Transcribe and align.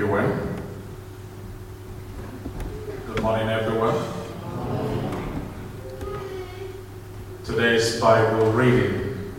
you, 0.00 0.06
Wayne. 0.06 0.32
Good 3.06 3.22
morning, 3.22 3.50
everyone. 3.50 4.02
Today's 7.44 8.00
Bible 8.00 8.50
reading 8.52 9.34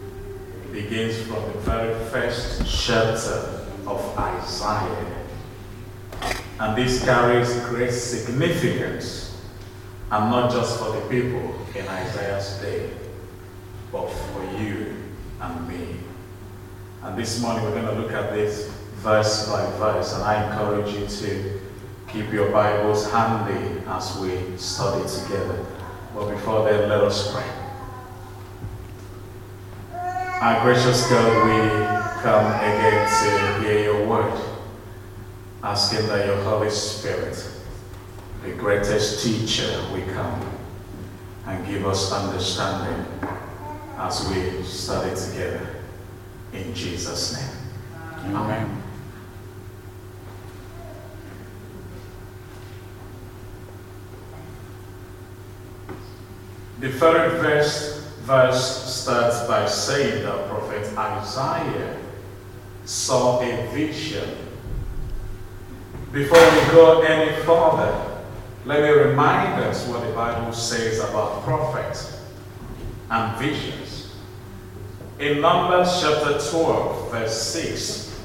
begins 0.71 1.17
from 1.23 1.41
the 1.51 1.57
very 1.61 1.95
first 2.11 2.63
chapter 2.67 3.65
of 3.87 4.15
Isaiah. 4.15 5.25
And 6.59 6.77
this 6.77 7.03
carries 7.03 7.51
great 7.65 7.91
significance, 7.91 9.41
and 10.11 10.29
not 10.29 10.51
just 10.51 10.77
for 10.77 10.91
the 10.91 11.01
people 11.09 11.55
in 11.73 11.87
Isaiah's 11.87 12.59
day, 12.61 12.91
but 13.91 14.07
for 14.07 14.43
you 14.59 14.95
and 15.41 15.67
me. 15.67 15.95
And 17.01 17.17
this 17.17 17.41
morning 17.41 17.63
we're 17.63 17.81
going 17.81 17.95
to 17.95 17.99
look 17.99 18.11
at 18.11 18.31
this 18.31 18.71
verse 19.01 19.49
by 19.49 19.65
verse, 19.77 20.13
and 20.13 20.23
I 20.23 20.45
encourage 20.45 20.93
you 20.93 21.07
to 21.07 21.59
keep 22.07 22.31
your 22.31 22.51
Bibles 22.51 23.09
handy 23.11 23.81
as 23.87 24.17
we 24.19 24.55
study 24.57 25.01
together. 25.09 25.65
But 26.13 26.29
before 26.29 26.69
then, 26.69 26.87
let 26.87 27.01
us 27.01 27.33
pray. 27.33 27.49
Our 29.93 30.61
gracious 30.63 31.09
God, 31.09 31.45
we 31.45 32.21
come 32.21 32.45
again 32.45 33.07
to 33.07 33.63
hear 33.63 33.83
your 33.83 34.07
word, 34.07 34.39
asking 35.63 36.07
that 36.07 36.27
your 36.27 36.41
Holy 36.43 36.69
Spirit, 36.69 37.43
the 38.43 38.51
greatest 38.51 39.23
teacher, 39.23 39.83
we 39.93 40.01
come 40.13 40.47
and 41.47 41.65
give 41.65 41.87
us 41.87 42.11
understanding 42.11 43.05
as 43.97 44.27
we 44.29 44.63
study 44.63 45.15
together. 45.15 45.67
In 46.53 46.73
Jesus' 46.75 47.37
name. 47.37 48.35
Amen. 48.35 48.80
The 56.81 56.91
third 56.91 57.39
verse, 57.41 58.01
starts 58.25 59.45
by 59.47 59.67
saying 59.67 60.23
that 60.23 60.49
prophet 60.49 60.97
Isaiah 60.97 61.95
saw 62.85 63.39
a 63.39 63.67
vision. 63.71 64.35
Before 66.11 66.39
we 66.39 66.71
go 66.71 67.01
any 67.01 67.35
further, 67.43 68.23
let 68.65 68.81
me 68.81 68.89
remind 68.89 69.61
us 69.61 69.87
what 69.87 70.07
the 70.07 70.13
Bible 70.13 70.53
says 70.53 70.97
about 70.99 71.43
prophets 71.43 72.19
and 73.11 73.37
visions. 73.37 74.15
In 75.19 75.39
Numbers 75.39 76.01
chapter 76.01 76.39
12, 76.39 77.11
verse 77.11 77.43
6, 77.43 78.19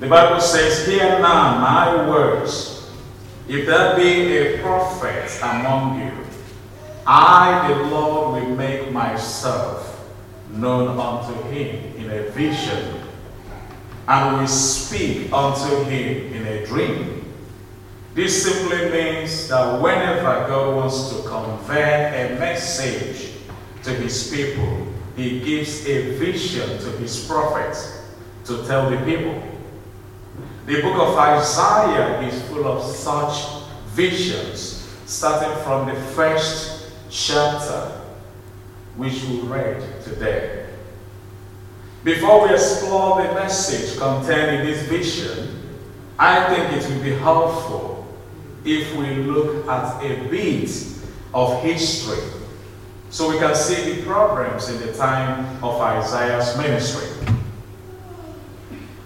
the 0.00 0.08
Bible 0.08 0.40
says, 0.40 0.84
Hear 0.84 1.20
now 1.20 1.60
my 1.60 2.08
words. 2.08 2.90
If 3.46 3.66
there 3.66 3.94
be 3.96 4.36
a 4.36 4.62
prophet 4.62 5.30
among 5.42 6.00
you, 6.00 6.11
I, 7.06 7.68
the 7.68 7.84
Lord, 7.88 8.42
will 8.42 8.54
make 8.54 8.92
myself 8.92 9.88
known 10.50 10.98
unto 10.98 11.40
him 11.50 11.96
in 11.96 12.10
a 12.10 12.30
vision, 12.30 13.00
and 14.06 14.40
will 14.40 14.46
speak 14.48 15.32
unto 15.32 15.84
him 15.84 16.32
in 16.34 16.46
a 16.46 16.66
dream. 16.66 17.32
This 18.14 18.42
simply 18.42 18.90
means 18.90 19.48
that 19.48 19.80
whenever 19.80 20.46
God 20.46 20.76
wants 20.76 21.08
to 21.10 21.22
convey 21.26 22.30
a 22.30 22.38
message 22.38 23.32
to 23.84 23.90
his 23.90 24.30
people, 24.30 24.86
he 25.16 25.40
gives 25.40 25.86
a 25.86 26.16
vision 26.18 26.78
to 26.78 26.90
his 26.98 27.26
prophets 27.26 28.02
to 28.44 28.66
tell 28.66 28.90
the 28.90 28.98
people. 28.98 29.42
The 30.66 30.82
book 30.82 30.96
of 30.96 31.16
Isaiah 31.16 32.20
is 32.22 32.42
full 32.48 32.66
of 32.66 32.84
such 32.84 33.64
visions, 33.86 34.88
starting 35.06 35.62
from 35.64 35.86
the 35.88 36.00
first 36.12 36.81
chapter 37.12 38.00
which 38.96 39.22
we 39.24 39.40
read 39.40 40.02
today. 40.02 40.66
Before 42.02 42.48
we 42.48 42.54
explore 42.54 43.22
the 43.22 43.34
message 43.34 43.98
contained 43.98 44.60
in 44.60 44.66
this 44.66 44.82
vision, 44.88 45.62
I 46.18 46.54
think 46.54 46.82
it 46.82 46.90
will 46.90 47.02
be 47.02 47.10
helpful 47.10 48.06
if 48.64 48.94
we 48.96 49.16
look 49.24 49.66
at 49.68 50.02
a 50.02 50.28
bit 50.28 50.70
of 51.34 51.62
history 51.62 52.40
so 53.10 53.28
we 53.28 53.38
can 53.38 53.54
see 53.54 53.94
the 53.94 54.02
problems 54.04 54.70
in 54.70 54.80
the 54.80 54.92
time 54.94 55.62
of 55.62 55.80
Isaiah's 55.80 56.56
ministry. 56.56 57.08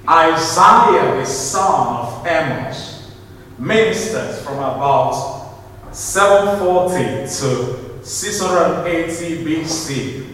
Isaiah, 0.09 1.17
the 1.17 1.27
son 1.27 1.97
of 1.97 2.27
Amos, 2.27 3.12
ministers 3.59 4.43
from 4.43 4.59
about 4.59 5.56
740 5.91 7.27
to 7.41 7.86
680 8.06 9.44
BC. 9.44 10.27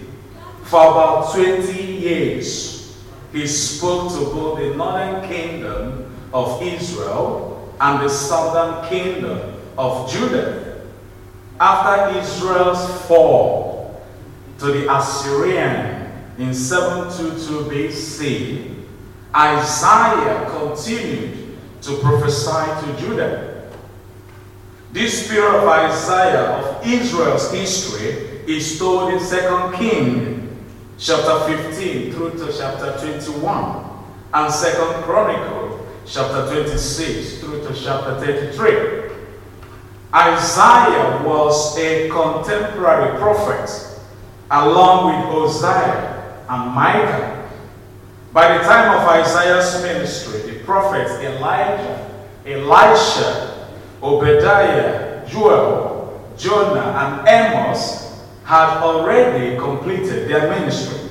For 0.64 0.90
about 0.90 1.32
20 1.32 1.72
years, 1.72 3.02
he 3.32 3.46
spoke 3.46 4.12
to 4.12 4.18
both 4.26 4.58
the 4.58 4.74
northern 4.76 5.26
kingdom 5.26 6.14
of 6.34 6.62
Israel 6.62 7.74
and 7.80 8.04
the 8.04 8.10
southern 8.10 8.86
kingdom 8.90 9.54
of 9.78 10.10
Judah. 10.10 10.82
After 11.58 12.18
Israel's 12.18 13.06
fall 13.06 14.04
to 14.58 14.66
the 14.66 14.94
Assyrian 14.94 16.12
in 16.36 16.52
722 16.52 17.70
BC, 17.70 18.84
Isaiah 19.34 20.46
continued 20.50 21.56
to 21.80 21.96
prophesy 22.00 22.86
to 22.86 23.00
Judah. 23.00 23.51
This 24.92 25.26
period 25.26 25.54
of 25.54 25.66
Isaiah 25.66 26.52
of 26.52 26.86
Israel's 26.86 27.50
history 27.50 28.10
is 28.46 28.78
told 28.78 29.14
in 29.14 29.20
2 29.20 29.72
King 29.74 30.58
chapter 30.98 31.46
15 31.46 32.12
through 32.12 32.32
to 32.32 32.52
chapter 32.52 32.98
21 32.98 33.86
and 34.34 34.52
2 34.52 34.70
Chronicle 35.04 35.88
chapter 36.04 36.46
26 36.62 37.40
through 37.40 37.66
to 37.66 37.74
chapter 37.74 38.20
33. 38.20 39.16
Isaiah 40.14 41.22
was 41.24 41.78
a 41.78 42.10
contemporary 42.10 43.18
prophet 43.18 43.98
along 44.50 45.06
with 45.06 45.24
Hosea 45.32 46.44
and 46.50 46.70
Micah. 46.70 47.48
By 48.34 48.58
the 48.58 48.64
time 48.64 49.00
of 49.00 49.08
Isaiah's 49.08 49.82
ministry, 49.82 50.52
the 50.52 50.62
prophets 50.64 51.12
Elijah, 51.12 52.10
Elisha, 52.44 53.51
Obadiah, 54.02 55.26
Joel, 55.28 56.32
Jonah, 56.36 56.80
and 56.80 57.28
Amos 57.28 58.26
had 58.44 58.82
already 58.82 59.56
completed 59.56 60.28
their 60.28 60.50
ministry. 60.50 61.10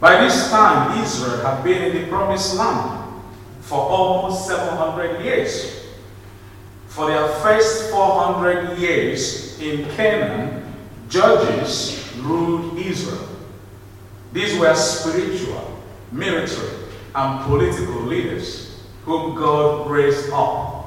By 0.00 0.20
this 0.20 0.50
time, 0.50 1.00
Israel 1.02 1.40
had 1.40 1.62
been 1.62 1.82
in 1.82 2.02
the 2.02 2.08
promised 2.08 2.56
land 2.56 3.22
for 3.60 3.78
almost 3.78 4.46
700 4.46 5.24
years. 5.24 5.86
For 6.88 7.06
their 7.06 7.28
first 7.40 7.90
400 7.90 8.78
years 8.78 9.60
in 9.60 9.88
Canaan, 9.90 10.74
judges 11.08 12.12
ruled 12.18 12.76
Israel. 12.78 13.28
These 14.32 14.58
were 14.58 14.74
spiritual, 14.74 15.80
military, 16.12 16.76
and 17.14 17.44
political 17.46 18.02
leaders 18.02 18.82
whom 19.04 19.34
God 19.34 19.90
raised 19.90 20.30
up 20.32 20.77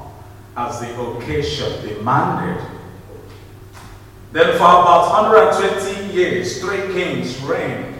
as 0.56 0.80
the 0.80 1.00
occasion 1.00 1.86
demanded. 1.86 2.62
Then, 4.32 4.52
for 4.52 4.64
about 4.64 5.24
120 5.24 6.12
years, 6.14 6.60
three 6.60 6.92
kings 6.92 7.38
reigned 7.42 7.96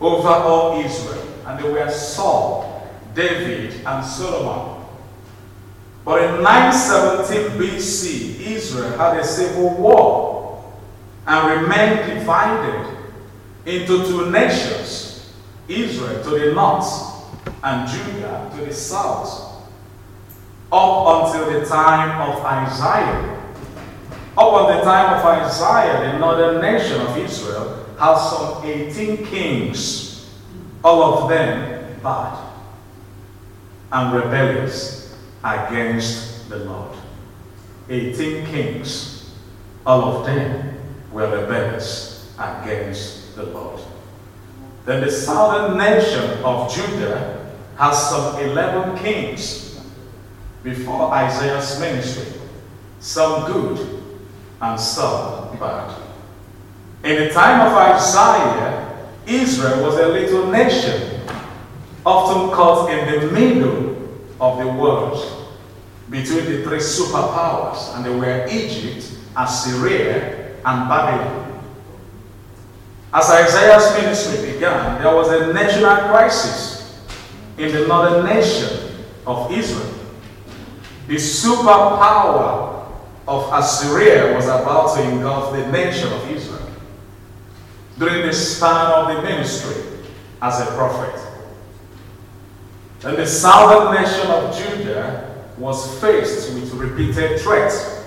over 0.00 0.28
all 0.28 0.80
Israel, 0.80 1.26
and 1.46 1.62
they 1.62 1.70
were 1.70 1.90
Saul, 1.90 2.90
David, 3.14 3.86
and 3.86 4.04
Solomon. 4.04 4.84
But 6.04 6.22
in 6.22 6.42
917 6.42 7.58
BC, 7.58 8.40
Israel 8.40 8.98
had 8.98 9.18
a 9.18 9.24
civil 9.24 9.74
war 9.76 10.74
and 11.26 11.62
remained 11.62 12.18
divided 12.18 12.98
into 13.64 14.04
two 14.06 14.30
nations 14.30 15.32
Israel 15.66 16.22
to 16.22 16.30
the 16.30 16.52
north 16.52 16.84
and 17.62 17.88
Judah 17.88 18.50
to 18.54 18.64
the 18.66 18.74
south, 18.74 19.43
up 20.74 21.26
until 21.26 21.60
the 21.60 21.66
time 21.66 22.28
of 22.28 22.44
Isaiah. 22.44 23.40
Up 24.36 24.60
until 24.60 24.78
the 24.78 24.82
time 24.82 25.18
of 25.18 25.24
Isaiah, 25.24 26.12
the 26.12 26.18
northern 26.18 26.60
nation 26.60 27.00
of 27.00 27.16
Israel 27.16 27.86
had 27.98 28.16
some 28.16 28.64
18 28.64 29.24
kings, 29.26 30.28
all 30.82 31.22
of 31.22 31.28
them 31.28 32.00
bad 32.02 32.44
and 33.92 34.12
rebellious 34.12 35.16
against 35.44 36.48
the 36.48 36.56
Lord. 36.56 36.96
18 37.88 38.46
kings, 38.46 39.34
all 39.86 40.02
of 40.02 40.26
them 40.26 40.76
were 41.12 41.30
rebellious 41.40 42.34
against 42.38 43.36
the 43.36 43.44
Lord. 43.44 43.80
Then 44.84 45.02
the 45.02 45.10
southern 45.10 45.78
nation 45.78 46.42
of 46.42 46.74
Judah 46.74 47.52
has 47.78 48.10
some 48.10 48.38
11 48.40 48.98
kings, 48.98 49.63
before 50.64 51.12
Isaiah's 51.12 51.78
ministry, 51.78 52.40
some 52.98 53.44
good 53.52 54.02
and 54.62 54.80
some 54.80 55.56
bad. 55.58 55.94
In 57.04 57.28
the 57.28 57.34
time 57.34 57.60
of 57.60 57.74
Isaiah, 57.74 59.10
Israel 59.26 59.84
was 59.84 59.96
a 59.96 60.08
little 60.08 60.50
nation, 60.50 61.20
often 62.04 62.50
caught 62.54 62.90
in 62.90 63.20
the 63.20 63.30
middle 63.30 64.08
of 64.40 64.58
the 64.58 64.66
world 64.66 65.52
between 66.08 66.46
the 66.46 66.62
three 66.62 66.78
superpowers, 66.78 67.94
and 67.94 68.04
they 68.04 68.14
were 68.14 68.46
Egypt, 68.50 69.18
Assyria, 69.36 70.54
and 70.64 70.88
Babylon. 70.88 71.62
As 73.12 73.28
Isaiah's 73.28 74.02
ministry 74.02 74.52
began, 74.52 75.02
there 75.02 75.14
was 75.14 75.28
a 75.28 75.52
national 75.52 76.08
crisis 76.08 77.04
in 77.58 77.70
the 77.70 77.86
northern 77.86 78.24
nation 78.24 79.04
of 79.26 79.52
Israel. 79.52 80.03
The 81.06 81.16
superpower 81.16 82.86
of 83.28 83.52
Assyria 83.52 84.34
was 84.34 84.46
about 84.46 84.96
to 84.96 85.02
engulf 85.02 85.52
the 85.52 85.66
nation 85.70 86.10
of 86.12 86.30
Israel 86.30 86.70
during 87.98 88.26
the 88.26 88.32
span 88.32 88.90
of 88.90 89.14
the 89.14 89.22
ministry 89.22 89.82
as 90.40 90.60
a 90.60 90.66
prophet. 90.72 91.20
And 93.04 93.18
the 93.18 93.26
southern 93.26 93.94
nation 93.94 94.30
of 94.30 94.56
Judah 94.56 95.46
was 95.58 96.00
faced 96.00 96.54
with 96.54 96.72
repeated 96.72 97.38
threats 97.40 98.02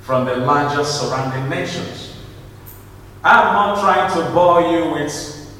from 0.00 0.24
the 0.24 0.36
larger 0.36 0.84
surrounding 0.84 1.48
nations. 1.48 2.16
I'm 3.22 3.54
not 3.54 3.80
trying 3.80 4.12
to 4.14 4.32
bore 4.32 4.62
you 4.62 4.92
with 4.92 5.56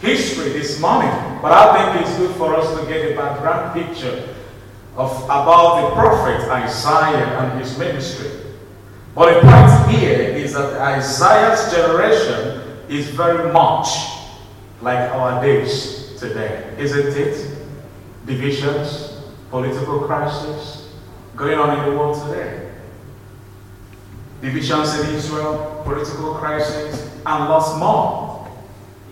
history 0.00 0.50
this 0.50 0.80
morning, 0.80 1.10
but 1.42 1.52
I 1.52 1.92
think 1.92 2.06
it's 2.06 2.16
good 2.16 2.34
for 2.36 2.54
us 2.54 2.78
to 2.78 2.86
get 2.86 3.12
a 3.12 3.16
background 3.16 3.74
picture 3.74 4.35
of 4.96 5.24
about 5.24 5.82
the 5.82 5.94
prophet 5.94 6.48
Isaiah 6.48 7.38
and 7.40 7.60
his 7.60 7.78
ministry. 7.78 8.30
But 9.14 9.34
the 9.34 9.40
point 9.40 9.96
here 9.96 10.20
is 10.20 10.54
that 10.54 10.80
Isaiah's 10.80 11.70
generation 11.70 12.62
is 12.88 13.08
very 13.10 13.52
much 13.52 13.88
like 14.80 15.10
our 15.12 15.42
days 15.42 16.16
today, 16.18 16.74
isn't 16.78 17.16
it? 17.16 17.58
Divisions, 18.24 19.20
political 19.50 20.00
crisis 20.00 20.94
going 21.36 21.58
on 21.58 21.78
in 21.78 21.90
the 21.90 21.98
world 21.98 22.26
today. 22.26 22.72
Divisions 24.40 24.98
in 24.98 25.14
Israel, 25.14 25.82
political 25.84 26.34
crisis, 26.34 27.10
and 27.26 27.44
lots 27.48 27.78
more. 27.78 28.48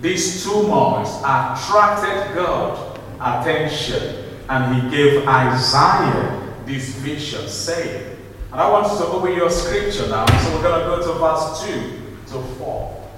These 0.01 0.45
tumults 0.45 1.19
attracted 1.19 2.35
God 2.35 3.01
attention 3.21 4.24
and 4.49 4.83
he 4.83 4.91
gave 4.91 5.27
Isaiah 5.27 6.55
this 6.67 6.97
vision 6.97 7.49
saying, 7.49 8.15
and 8.55 8.61
I 8.61 8.71
want 8.71 8.93
you 8.93 8.99
to 8.99 9.07
open 9.07 9.35
your 9.35 9.51
scripture 9.51 10.09
now. 10.09 10.27
So 10.27 10.55
we're 10.55 10.63
going 10.63 10.81
to 10.81 10.87
go 10.87 11.13
to 11.13 11.19
verse 11.19 11.65
2 11.67 12.39
to 12.39 12.43
4. 12.55 13.11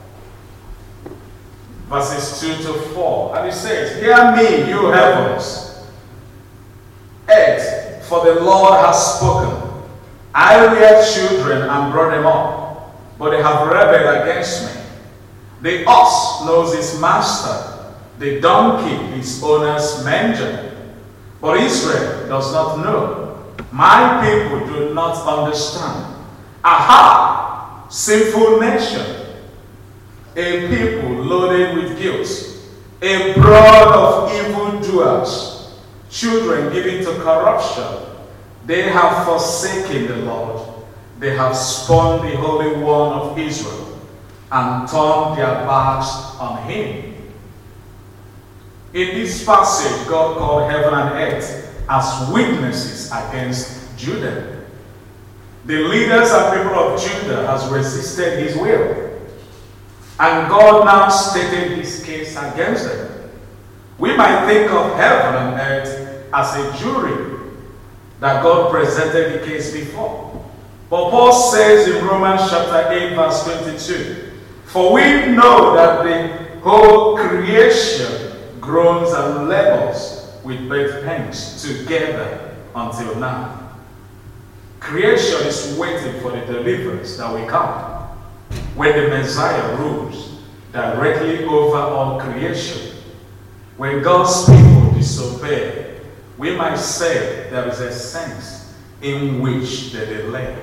Verses 1.88 2.40
2 2.40 2.62
to 2.62 2.72
4. 2.94 3.36
And 3.36 3.48
it 3.48 3.52
says, 3.52 4.00
Hear 4.00 4.34
me, 4.34 4.70
you 4.70 4.86
heavens, 4.86 5.84
earth, 7.28 8.06
for 8.08 8.24
the 8.24 8.40
Lord 8.40 8.84
has 8.86 9.18
spoken. 9.18 9.84
I 10.34 10.72
reared 10.72 11.06
children 11.06 11.62
and 11.68 11.92
brought 11.92 12.12
them 12.12 12.24
up, 12.24 13.18
but 13.18 13.30
they 13.30 13.42
have 13.42 13.66
rebelled 13.66 14.22
against 14.22 14.64
me. 14.64 14.82
The 15.60 15.84
ox 15.84 16.46
knows 16.46 16.74
his 16.74 16.98
master, 16.98 17.94
the 18.18 18.40
donkey 18.40 18.96
his 19.16 19.42
owner's 19.42 20.02
manger. 20.02 20.75
But 21.46 21.60
Israel 21.60 22.26
does 22.26 22.52
not 22.52 22.78
know. 22.78 23.54
My 23.70 24.18
people 24.20 24.66
do 24.66 24.92
not 24.92 25.14
understand. 25.28 26.16
Aha! 26.64 27.86
Sinful 27.88 28.58
nation. 28.58 29.06
A 30.34 30.66
people 30.66 31.22
loaded 31.22 31.76
with 31.76 32.00
guilt. 32.00 32.26
A 33.00 33.34
brood 33.34 33.94
of 33.94 34.32
evildoers. 34.32 35.78
Children 36.10 36.72
given 36.72 37.04
to 37.04 37.12
corruption. 37.22 38.10
They 38.66 38.90
have 38.90 39.24
forsaken 39.24 40.08
the 40.08 40.16
Lord. 40.26 40.68
They 41.20 41.36
have 41.36 41.56
spurned 41.56 42.28
the 42.28 42.36
Holy 42.38 42.74
One 42.82 43.12
of 43.12 43.38
Israel 43.38 44.00
and 44.50 44.88
turned 44.88 45.38
their 45.38 45.64
backs 45.64 46.08
on 46.40 46.68
him. 46.68 47.14
In 48.92 49.14
this 49.14 49.44
passage, 49.44 50.08
God 50.08 50.38
called 50.38 50.70
heaven 50.70 50.94
and 50.94 51.10
earth 51.14 51.84
as 51.88 52.30
witnesses 52.32 53.10
against 53.12 53.96
Judah. 53.98 54.64
The 55.64 55.78
leaders 55.78 56.30
and 56.30 56.56
people 56.56 56.78
of 56.78 57.00
Judah 57.00 57.46
has 57.46 57.68
resisted 57.70 58.38
his 58.38 58.56
will. 58.56 59.06
And 60.18 60.48
God 60.48 60.84
now 60.84 61.08
stated 61.08 61.78
his 61.78 62.02
case 62.04 62.36
against 62.36 62.84
them. 62.84 63.30
We 63.98 64.16
might 64.16 64.46
think 64.46 64.70
of 64.70 64.96
heaven 64.96 65.34
and 65.34 65.60
earth 65.60 66.28
as 66.32 66.56
a 66.56 66.78
jury 66.82 67.50
that 68.20 68.42
God 68.42 68.70
presented 68.70 69.40
the 69.40 69.46
case 69.46 69.72
before. 69.72 70.44
But 70.88 71.10
Paul 71.10 71.32
says 71.32 71.88
in 71.88 72.04
Romans 72.04 72.48
chapter 72.48 72.92
8, 72.92 73.14
verse 73.14 73.44
22, 73.44 74.32
For 74.64 74.92
we 74.92 75.02
know 75.26 75.74
that 75.74 76.04
the 76.04 76.60
whole 76.60 77.16
creation 77.16 78.25
groans 78.66 79.12
and 79.12 79.48
labors 79.48 80.30
with 80.42 80.68
both 80.68 81.04
hands 81.04 81.62
together 81.62 82.56
until 82.74 83.14
now. 83.14 83.70
Creation 84.80 85.46
is 85.46 85.78
waiting 85.78 86.20
for 86.20 86.32
the 86.32 86.44
deliverance 86.44 87.16
that 87.16 87.32
will 87.32 87.46
come 87.46 87.92
when 88.74 88.94
the 88.96 89.08
Messiah 89.08 89.76
rules 89.76 90.40
directly 90.72 91.44
over 91.44 91.76
all 91.76 92.20
creation. 92.20 92.96
When 93.76 94.02
God's 94.02 94.44
people 94.44 94.92
disobey, 94.92 96.00
we 96.36 96.54
might 96.56 96.76
say 96.76 97.48
there 97.50 97.68
is 97.68 97.80
a 97.80 97.92
sense 97.92 98.74
in 99.00 99.40
which 99.40 99.92
they 99.92 100.06
delay 100.06 100.56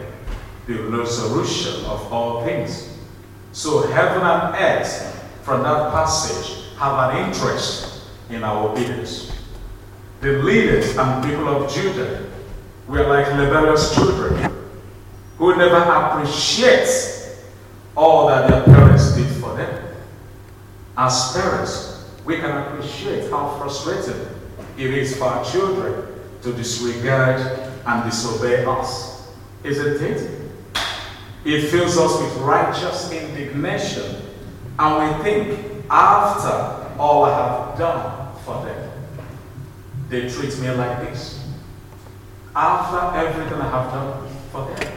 the 0.67 0.75
resolution 0.83 1.85
of 1.85 2.11
all 2.11 2.43
things. 2.45 2.97
So 3.53 3.87
heaven 3.87 4.21
and 4.21 4.55
earth 4.55 5.25
from 5.43 5.63
that 5.63 5.91
passage 5.91 6.63
have 6.77 7.11
an 7.11 7.27
interest 7.27 7.92
in 8.29 8.43
our 8.43 8.69
obedience. 8.69 9.31
The 10.21 10.33
leaders 10.43 10.95
and 10.97 11.23
people 11.23 11.47
of 11.49 11.71
Judah 11.73 12.29
were 12.87 13.05
like 13.07 13.27
rebellious 13.27 13.93
children 13.93 14.51
who 15.37 15.55
never 15.55 15.77
appreciate 15.77 16.87
all 17.95 18.27
that 18.27 18.49
their 18.49 18.63
parents 18.63 19.15
did 19.15 19.27
for 19.41 19.55
them. 19.55 19.95
As 20.97 21.33
parents, 21.33 22.09
we 22.25 22.37
can 22.37 22.51
appreciate 22.51 23.29
how 23.29 23.57
frustrating 23.57 24.27
it 24.77 24.93
is 24.93 25.17
for 25.17 25.25
our 25.25 25.45
children 25.45 26.07
to 26.41 26.53
disregard 26.53 27.39
and 27.85 28.03
disobey 28.09 28.63
us. 28.65 29.33
Isn't 29.63 30.01
it? 30.01 30.41
It 31.45 31.69
fills 31.69 31.97
us 31.97 32.21
with 32.21 32.37
righteous 32.37 33.11
indignation, 33.11 34.15
and 34.79 35.17
we 35.17 35.23
think, 35.23 35.85
after 35.89 36.82
all 36.99 37.25
I 37.25 37.35
have 37.35 37.77
done, 37.77 38.23
for 38.43 38.63
them. 38.65 38.91
They 40.09 40.29
treat 40.29 40.57
me 40.59 40.69
like 40.71 40.99
this. 41.01 41.47
After 42.55 43.17
everything 43.17 43.59
I 43.61 43.69
have 43.69 43.91
done 43.91 44.27
for 44.51 44.65
them, 44.65 44.93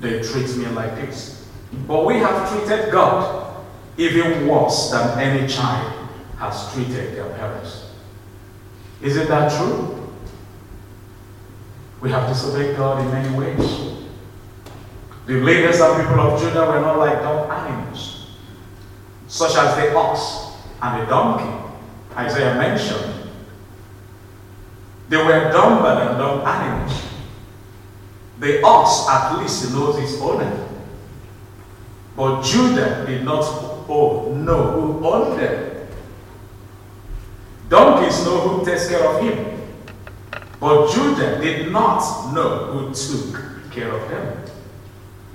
they 0.00 0.20
treat 0.22 0.54
me 0.56 0.66
like 0.66 0.94
this. 0.96 1.48
But 1.86 2.04
we 2.04 2.16
have 2.16 2.48
treated 2.50 2.92
God 2.92 3.64
even 3.96 4.48
worse 4.48 4.90
than 4.90 5.18
any 5.18 5.46
child 5.48 6.08
has 6.38 6.72
treated 6.74 7.14
their 7.16 7.30
parents. 7.36 7.90
Isn't 9.00 9.28
that 9.28 9.56
true? 9.56 10.12
We 12.00 12.10
have 12.10 12.28
disobeyed 12.28 12.76
God 12.76 13.04
in 13.04 13.10
many 13.12 13.38
ways. 13.38 14.04
The 15.26 15.34
leaders 15.34 15.80
and 15.80 16.02
people 16.02 16.20
of 16.20 16.40
Judah 16.40 16.66
were 16.66 16.80
not 16.80 16.98
like 16.98 17.20
dumb 17.20 17.50
animals, 17.50 18.30
such 19.28 19.54
as 19.54 19.76
the 19.76 19.94
ox 19.94 20.49
and 20.82 21.02
the 21.02 21.06
donkey 21.06 21.60
Isaiah 22.16 22.54
mentioned. 22.54 23.14
They 25.08 25.16
were 25.16 25.50
dumber 25.52 25.94
than 26.04 26.18
dumb 26.18 26.46
animals. 26.46 27.02
The 28.38 28.62
ox 28.62 29.08
at 29.08 29.38
least 29.38 29.72
knows 29.72 29.98
his 29.98 30.20
owner. 30.20 30.68
But 32.16 32.42
Judah 32.42 33.04
did 33.06 33.24
not 33.24 33.42
oh, 33.88 34.32
know 34.34 34.72
who 34.72 35.06
owned 35.06 35.40
them. 35.40 35.88
Donkeys 37.68 38.24
know 38.24 38.40
who 38.40 38.64
takes 38.64 38.88
care 38.88 39.04
of 39.04 39.22
him. 39.22 39.60
But 40.58 40.92
Judah 40.92 41.40
did 41.40 41.70
not 41.72 42.34
know 42.34 42.66
who 42.72 42.94
took 42.94 43.70
care 43.70 43.92
of 43.92 44.10
them. 44.10 44.44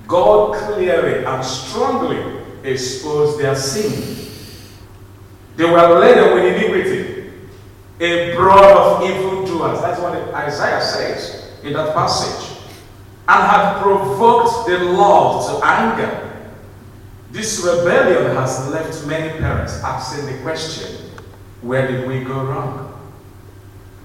God 0.06 0.54
clearly 0.56 1.24
and 1.24 1.44
strongly 1.44 2.42
exposed 2.62 3.40
their 3.40 3.56
sin 3.56 4.26
they 5.56 5.64
were 5.64 5.98
laden 5.98 6.34
with 6.34 6.44
iniquity, 6.44 7.32
a 8.00 8.34
brood 8.34 8.76
of 8.76 9.02
evildoers. 9.02 9.80
That's 9.80 10.00
what 10.00 10.14
Isaiah 10.34 10.80
says 10.80 11.50
in 11.64 11.72
that 11.72 11.94
passage 11.94 12.56
and 13.28 13.42
had 13.42 13.82
provoked 13.82 14.66
the 14.68 14.78
Lord 14.78 15.44
to 15.46 15.66
anger. 15.66 16.22
This 17.32 17.58
rebellion 17.64 18.36
has 18.36 18.68
left 18.68 19.04
many 19.06 19.36
parents 19.38 19.82
asking 19.82 20.26
the 20.26 20.40
question 20.42 21.10
where 21.60 21.88
did 21.88 22.06
we 22.06 22.20
go 22.20 22.44
wrong? 22.44 22.92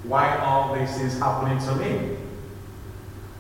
Why 0.03 0.38
all 0.38 0.74
these 0.74 0.98
things 0.98 1.20
happening 1.20 1.60
to 1.60 1.75
me? 1.75 2.17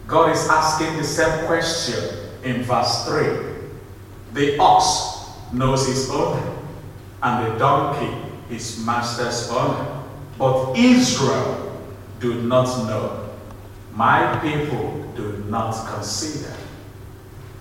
God 0.05 0.31
is 0.31 0.47
asking 0.47 0.97
the 0.97 1.03
same 1.03 1.47
question 1.47 2.29
in 2.43 2.61
verse 2.61 3.05
3. 3.05 3.61
The 4.33 4.57
ox 4.59 5.31
knows 5.51 5.87
his 5.87 6.09
owner, 6.11 6.57
and 7.23 7.53
the 7.53 7.59
donkey 7.59 8.31
his 8.51 8.85
master's 8.85 9.49
owner. 9.49 10.03
But 10.37 10.77
Israel 10.77 11.81
do 12.19 12.41
not 12.43 12.87
know. 12.87 13.29
My 13.93 14.39
people 14.39 15.11
do 15.15 15.43
not 15.47 15.87
consider. 15.93 16.53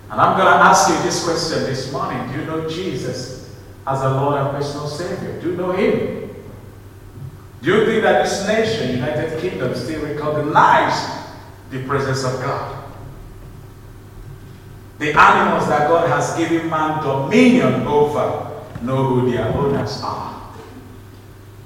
And 0.09 0.19
I'm 0.19 0.37
going 0.37 0.51
to 0.51 0.59
ask 0.59 0.89
you 0.89 1.01
this 1.03 1.23
question 1.23 1.63
this 1.63 1.91
morning. 1.91 2.31
Do 2.31 2.39
you 2.39 2.45
know 2.45 2.69
Jesus 2.69 3.55
as 3.87 4.01
a 4.01 4.09
Lord 4.09 4.41
and 4.41 4.51
personal 4.51 4.87
Savior? 4.87 5.39
Do 5.39 5.51
you 5.51 5.55
know 5.55 5.71
Him? 5.71 6.35
Do 7.61 7.77
you 7.77 7.85
think 7.85 8.03
that 8.03 8.23
this 8.23 8.47
nation, 8.47 8.95
United 8.95 9.39
Kingdom, 9.39 9.73
still 9.75 10.03
recognize 10.03 11.27
the 11.69 11.85
presence 11.85 12.23
of 12.23 12.41
God? 12.41 12.83
The 14.99 15.17
animals 15.17 15.67
that 15.69 15.87
God 15.87 16.09
has 16.09 16.35
given 16.37 16.69
man 16.69 17.01
dominion 17.03 17.87
over 17.87 18.50
know 18.83 19.07
who 19.07 19.31
their 19.31 19.47
owners 19.47 20.01
are. 20.03 20.53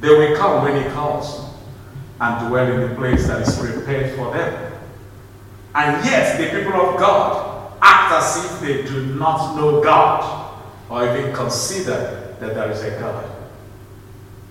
They 0.01 0.09
will 0.09 0.35
come 0.37 0.63
when 0.63 0.83
He 0.83 0.89
calls 0.89 1.53
and 2.19 2.47
dwell 2.47 2.71
in 2.71 2.89
the 2.89 2.95
place 2.95 3.27
that 3.27 3.41
is 3.41 3.57
prepared 3.57 4.15
for 4.15 4.33
them. 4.33 4.73
And 5.73 6.05
yet, 6.05 6.37
the 6.37 6.57
people 6.57 6.79
of 6.79 6.97
God 6.97 7.73
act 7.81 8.13
as 8.13 8.45
if 8.45 8.59
they 8.61 8.83
do 8.83 9.15
not 9.15 9.55
know 9.55 9.83
God 9.83 10.61
or 10.89 11.03
even 11.17 11.33
consider 11.33 12.35
that 12.39 12.53
there 12.53 12.71
is 12.71 12.81
a 12.83 12.91
God. 12.99 13.31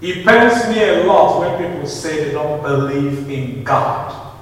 It 0.00 0.26
pains 0.26 0.68
me 0.68 0.82
a 0.82 1.04
lot 1.04 1.40
when 1.40 1.72
people 1.72 1.88
say 1.88 2.24
they 2.24 2.32
don't 2.32 2.62
believe 2.62 3.28
in 3.30 3.64
God. 3.64 4.34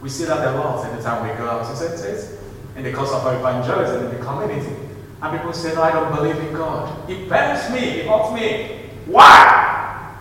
We 0.00 0.08
see 0.08 0.24
that 0.24 0.46
a 0.46 0.58
lot 0.58 0.84
every 0.86 1.02
time 1.02 1.28
we 1.28 1.34
go 1.36 1.48
out 1.48 1.76
to 1.76 1.84
it 1.84 2.38
in 2.76 2.84
the 2.84 2.92
course 2.92 3.10
of 3.10 3.26
our 3.26 3.36
evangelism 3.36 4.06
in 4.06 4.18
the 4.18 4.24
community. 4.24 4.91
And 5.22 5.38
people 5.38 5.52
say, 5.52 5.74
No, 5.74 5.82
I 5.82 5.92
don't 5.92 6.14
believe 6.14 6.36
in 6.36 6.52
God. 6.52 7.08
It 7.08 7.30
pains 7.30 7.70
me, 7.70 8.00
it 8.00 8.06
hurts 8.06 8.32
me. 8.34 8.90
Why? 9.06 10.16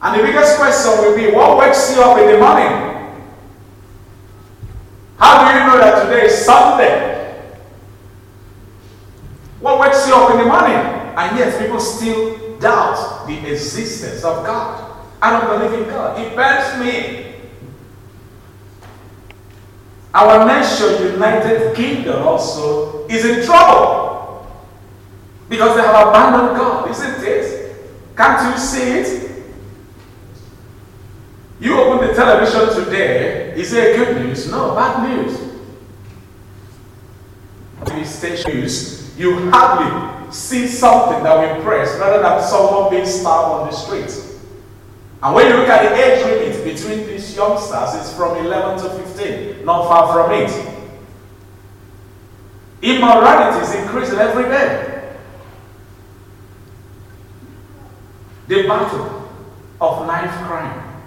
And 0.00 0.18
the 0.18 0.24
biggest 0.24 0.56
question 0.56 0.92
will 0.98 1.14
be 1.14 1.30
what 1.34 1.58
wakes 1.58 1.94
you 1.94 2.02
up 2.02 2.18
in 2.18 2.26
the 2.26 2.38
morning? 2.38 2.88
How 5.18 5.52
do 5.52 5.58
you 5.58 5.66
know 5.66 5.78
that 5.78 6.04
today 6.04 6.26
is 6.26 6.44
Sunday? 6.44 7.52
What 9.60 9.80
wakes 9.80 10.06
you 10.06 10.14
up 10.14 10.30
in 10.30 10.38
the 10.38 10.44
morning? 10.44 10.76
And 10.76 11.36
yet 11.36 11.60
people 11.60 11.80
still 11.80 12.58
doubt 12.60 13.26
the 13.26 13.50
existence 13.52 14.24
of 14.24 14.46
God. 14.46 14.96
I 15.20 15.32
don't 15.32 15.58
believe 15.58 15.82
in 15.82 15.88
God. 15.90 16.18
It 16.18 16.36
pains 16.36 16.80
me. 16.80 17.27
Our 20.14 20.46
nation, 20.46 21.12
United 21.12 21.74
Kingdom, 21.76 22.26
also 22.26 23.06
is 23.08 23.24
in 23.24 23.44
trouble 23.44 24.46
because 25.48 25.76
they 25.76 25.82
have 25.82 26.08
abandoned 26.08 26.56
God, 26.56 26.90
isn't 26.90 27.24
it? 27.24 27.76
Can't 28.16 28.52
you 28.54 28.60
see 28.60 28.90
it? 28.98 29.44
You 31.60 31.80
open 31.80 32.06
the 32.08 32.14
television 32.14 32.84
today, 32.84 33.52
is 33.54 33.72
it 33.72 33.96
good 33.96 34.24
news? 34.24 34.50
No, 34.50 34.74
bad 34.74 35.08
news. 35.08 35.48
News, 38.46 39.18
you 39.18 39.50
hardly 39.50 40.32
see 40.32 40.66
something 40.66 41.22
that 41.22 41.34
will 41.34 41.56
impress 41.56 41.98
rather 41.98 42.22
than 42.22 42.42
someone 42.42 42.90
being 42.90 43.06
starved 43.06 43.62
on 43.62 43.66
the 43.68 43.76
streets. 43.76 44.27
And 45.22 45.34
when 45.34 45.48
you 45.48 45.56
look 45.56 45.68
at 45.68 45.82
the 45.82 45.96
age 45.96 46.24
limit 46.24 46.64
between 46.64 47.06
these 47.06 47.34
youngsters, 47.34 47.94
it's 47.94 48.14
from 48.14 48.36
11 48.44 48.78
to 48.78 49.04
15, 49.04 49.64
not 49.64 49.88
far 49.88 50.12
from 50.12 50.32
it. 50.32 50.74
Immorality 52.80 53.66
is 53.66 53.74
increasing 53.74 54.18
every 54.18 54.44
day. 54.44 55.16
The 58.46 58.62
battle 58.68 59.28
of 59.80 60.06
knife 60.06 60.30
crime 60.46 61.02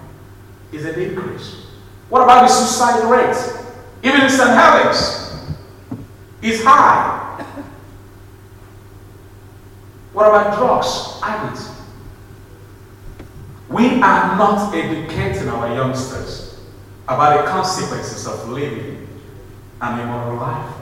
is 0.72 0.84
an 0.84 1.00
increase. 1.00 1.66
What 2.10 2.22
about 2.22 2.46
the 2.46 2.54
suicide 2.54 3.08
rate? 3.10 3.36
Even 4.02 4.20
in 4.20 4.30
St. 4.30 4.50
Helens 4.50 5.32
is 6.42 6.62
high. 6.62 7.44
What 10.12 10.28
about 10.28 10.58
drugs, 10.58 11.18
addicts? 11.22 11.81
We 13.72 14.02
are 14.02 14.36
not 14.36 14.74
educating 14.74 15.48
our 15.48 15.74
youngsters 15.74 16.60
about 17.08 17.42
the 17.42 17.50
consequences 17.50 18.26
of 18.26 18.48
living 18.50 19.08
an 19.80 19.98
immoral 20.00 20.36
life. 20.36 20.74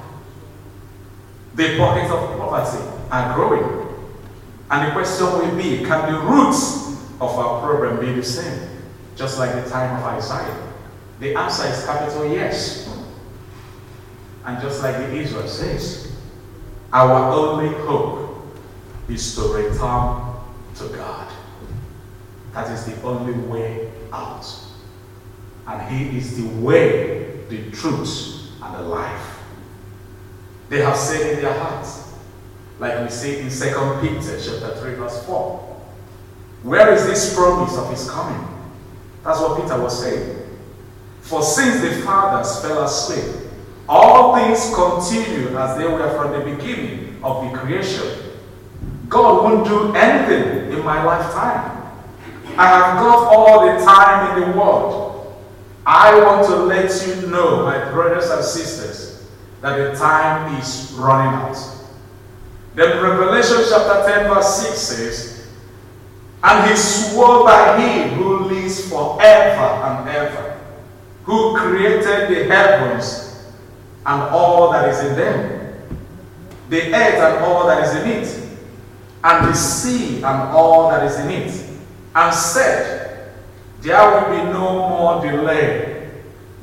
The 1.55 1.79
pockets 1.79 2.11
of 2.11 2.37
poverty 2.37 2.85
are 3.13 3.35
growing. 3.35 3.97
And 4.71 4.89
the 4.89 4.93
question 4.93 5.27
will 5.27 5.57
be 5.57 5.85
can 5.85 6.13
the 6.13 6.21
roots 6.21 6.89
of 7.21 7.31
our 7.39 7.61
problem 7.61 8.01
be 8.01 8.13
the 8.13 8.25
same? 8.25 8.69
Just 9.15 9.39
like 9.39 9.53
the 9.63 9.71
time 9.71 9.97
of 9.97 10.05
Isaiah. 10.05 10.73
The 11.21 11.37
answer 11.37 11.67
is 11.67 11.85
capital 11.85 12.33
yes. 12.33 12.89
And 14.45 14.61
just 14.61 14.83
like 14.83 14.97
the 14.97 15.15
Israel 15.15 15.47
says, 15.47 16.13
our 16.93 17.33
only 17.33 17.69
hope 17.85 18.47
is 19.09 19.35
to 19.37 19.43
return 19.43 20.35
to 20.77 20.89
God. 20.97 21.31
That 22.53 22.71
is 22.71 22.85
the 22.85 23.01
only 23.03 23.35
way 23.35 23.91
out. 24.13 24.47
And 25.67 25.83
He 25.91 26.19
is 26.19 26.37
the 26.37 26.49
way, 26.61 27.45
the 27.49 27.71
truth, 27.71 28.51
and 28.63 28.75
the 28.75 28.83
life. 28.83 29.39
They 30.69 30.83
have 30.83 30.97
said 30.97 31.35
in 31.35 31.43
their 31.43 31.59
hearts, 31.59 32.13
like 32.79 33.03
we 33.03 33.11
see 33.11 33.41
in 33.41 33.51
2 33.51 33.99
Peter 34.01 34.41
chapter 34.41 34.77
3, 34.81 34.95
verse 34.95 35.25
4. 35.27 35.71
Where 36.63 36.93
is 36.95 37.07
this 37.07 37.35
promise 37.35 37.77
of 37.77 37.91
his 37.91 38.09
coming? 38.09 38.47
That's 39.25 39.41
what 39.41 39.61
Peter 39.61 39.81
was 39.81 40.01
saying. 40.01 40.47
For 41.23 41.43
since 41.43 41.81
the 41.81 42.03
fathers 42.03 42.61
fell 42.63 42.85
asleep, 42.85 43.51
all 43.89 44.37
things 44.37 44.73
continue 44.75 45.57
as 45.59 45.77
they 45.77 45.87
were 45.87 46.09
from 46.17 46.33
the 46.33 46.55
beginning 46.55 47.23
of 47.23 47.51
the 47.51 47.59
creation. 47.59 48.07
God 49.09 49.43
won't 49.43 49.67
do 49.67 49.93
anything 49.95 50.73
in 50.73 50.85
my 50.85 51.03
lifetime. 51.03 51.80
I 52.57 52.67
have 52.67 52.99
got 52.99 53.33
all 53.33 53.67
the 53.67 53.85
time 53.85 54.43
in 54.43 54.51
the 54.51 54.59
world. 54.59 55.11
I 55.87 56.21
want 56.23 56.47
to 56.47 56.57
let 56.57 57.07
you 57.07 57.27
know, 57.29 57.65
my 57.65 57.91
brothers 57.91 58.31
and 58.31 58.45
sisters, 58.45 59.29
that 59.61 59.77
the 59.77 59.99
time 59.99 60.55
is 60.61 60.93
running 60.97 61.35
out. 61.35 61.57
Then 62.75 63.03
Revelation 63.03 63.65
chapter 63.69 64.07
10, 64.09 64.33
verse 64.33 64.69
6 64.69 64.79
says, 64.79 65.49
And 66.43 66.71
he 66.71 66.77
swore 66.77 67.45
by 67.45 67.81
him 67.81 68.11
who 68.11 68.45
lives 68.45 68.89
forever 68.89 69.61
and 69.85 70.09
ever, 70.09 70.61
who 71.25 71.57
created 71.57 72.29
the 72.29 72.45
heavens 72.45 73.53
and 74.07 74.23
all 74.23 74.73
that 74.73 74.89
is 74.89 75.01
in 75.01 75.17
them, 75.17 75.75
the 76.69 76.95
earth 76.95 77.15
and 77.15 77.45
all 77.45 77.67
that 77.67 77.85
is 77.85 78.03
in 78.03 78.09
it, 78.09 78.59
and 79.25 79.49
the 79.49 79.55
sea 79.55 80.17
and 80.17 80.27
all 80.27 80.89
that 80.91 81.05
is 81.05 81.19
in 81.19 81.31
it 81.31 81.70
and 82.15 82.35
said, 82.35 83.33
There 83.81 83.99
will 83.99 84.31
be 84.31 84.53
no 84.53 84.89
more 84.89 85.23
delay. 85.23 86.11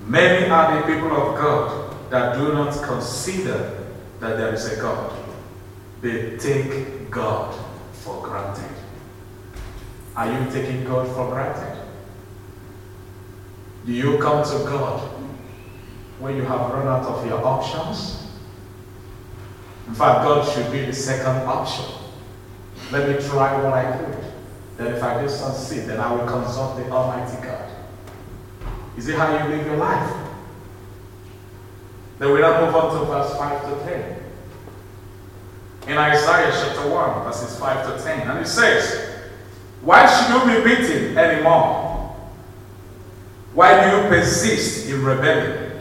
Many 0.06 0.50
are 0.50 0.82
the 0.82 0.94
people 0.94 1.12
of 1.12 1.38
God 1.38 2.12
that 2.12 2.36
do 2.36 2.54
not 2.54 2.82
consider 2.84 3.86
that 4.20 4.38
there 4.38 4.54
is 4.54 4.66
a 4.72 4.82
God. 4.82 5.14
They 6.02 6.38
take 6.38 7.10
God 7.10 7.56
for 7.92 8.22
granted. 8.22 8.72
Are 10.16 10.32
you 10.32 10.50
taking 10.52 10.84
God 10.86 11.08
for 11.14 11.30
granted? 11.30 11.84
Do 13.86 13.94
you 13.94 14.18
come 14.18 14.44
to 14.44 14.70
God 14.70 15.10
when 16.20 16.36
you 16.36 16.44
have 16.44 16.72
run 16.72 16.88
out 16.88 17.06
of 17.06 17.26
your 17.26 17.46
options? 17.46 18.28
In 19.88 19.94
fact, 19.94 20.24
God 20.24 20.48
should 20.52 20.72
be 20.72 20.86
the 20.86 20.94
second 20.94 21.48
option. 21.48 21.86
Let 22.92 23.08
me 23.08 23.28
try 23.28 23.62
what 23.64 23.74
I 23.74 23.98
could. 23.98 24.27
Then 24.78 24.94
if 24.94 25.04
I 25.04 25.22
do 25.22 25.28
succeed, 25.28 25.82
then 25.82 26.00
I 26.00 26.14
will 26.14 26.28
consult 26.28 26.78
the 26.78 26.90
Almighty 26.92 27.42
God. 27.44 27.70
Is 28.96 29.08
it 29.08 29.16
how 29.18 29.32
you 29.32 29.56
live 29.56 29.66
your 29.66 29.78
life? 29.78 30.14
Then 32.20 32.32
we 32.34 32.42
now 32.42 32.66
move 32.66 32.76
on 32.76 33.00
to 33.00 33.06
verse 33.06 33.36
5 33.38 33.62
to 33.70 33.86
10. 33.86 34.24
In 35.88 35.98
Isaiah 35.98 36.52
chapter 36.52 36.90
1, 36.90 37.24
verses 37.24 37.60
5 37.60 37.98
to 37.98 38.04
10. 38.04 38.28
And 38.28 38.40
it 38.40 38.48
says, 38.48 39.30
Why 39.82 40.06
should 40.06 40.34
you 40.34 40.62
be 40.62 40.76
beaten 40.76 41.18
anymore? 41.18 42.16
Why 43.54 43.90
do 43.90 43.98
you 43.98 44.04
persist 44.10 44.88
in 44.90 45.04
rebellion? 45.04 45.80